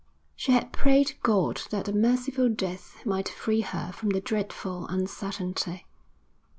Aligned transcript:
She 0.35 0.51
had 0.53 0.73
prayed 0.73 1.11
God 1.21 1.61
that 1.69 1.87
a 1.87 1.93
merciful 1.93 2.49
death 2.49 3.05
might 3.05 3.29
free 3.29 3.61
her 3.61 3.91
from 3.91 4.09
the 4.09 4.19
dreadful 4.19 4.87
uncertainty. 4.87 5.85